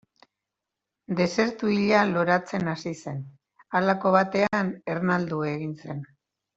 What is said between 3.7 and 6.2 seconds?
halako batean ernaldu egin zen.